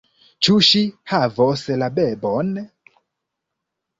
[0.45, 0.79] Ĉu ŝi
[1.11, 2.49] havos la bebon?